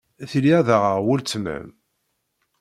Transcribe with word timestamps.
Tili 0.29 0.51
ad 0.59 0.67
aɣeɣ 0.75 0.97
weltma-m. 1.05 1.67